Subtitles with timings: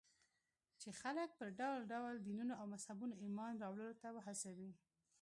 [0.81, 4.71] چې خلک پر ډول ډول دينونو او مذهبونو ايمان راوړلو ته وهڅوي.